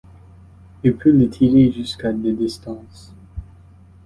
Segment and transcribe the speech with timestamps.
[0.83, 3.13] Il peut le tirer jusqu'à de distance.